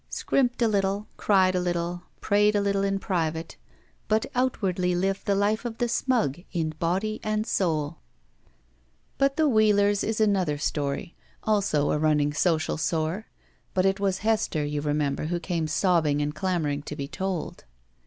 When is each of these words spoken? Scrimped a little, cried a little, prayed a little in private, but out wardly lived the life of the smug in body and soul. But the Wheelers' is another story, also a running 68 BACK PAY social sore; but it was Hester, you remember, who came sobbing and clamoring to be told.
Scrimped 0.09 0.63
a 0.63 0.67
little, 0.67 1.05
cried 1.15 1.53
a 1.53 1.59
little, 1.59 2.01
prayed 2.21 2.55
a 2.55 2.59
little 2.59 2.81
in 2.83 2.97
private, 2.97 3.55
but 4.07 4.25
out 4.33 4.59
wardly 4.59 4.95
lived 4.99 5.27
the 5.27 5.35
life 5.35 5.63
of 5.63 5.77
the 5.77 5.87
smug 5.87 6.39
in 6.51 6.71
body 6.79 7.19
and 7.21 7.45
soul. 7.45 7.99
But 9.19 9.37
the 9.37 9.47
Wheelers' 9.47 10.03
is 10.03 10.19
another 10.19 10.57
story, 10.57 11.13
also 11.43 11.91
a 11.91 11.99
running 11.99 12.31
68 12.33 12.33
BACK 12.33 12.39
PAY 12.39 12.49
social 12.49 12.77
sore; 12.79 13.27
but 13.75 13.85
it 13.85 13.99
was 13.99 14.17
Hester, 14.25 14.65
you 14.65 14.81
remember, 14.81 15.25
who 15.25 15.39
came 15.39 15.67
sobbing 15.67 16.19
and 16.19 16.33
clamoring 16.33 16.81
to 16.81 16.95
be 16.95 17.07
told. 17.07 17.65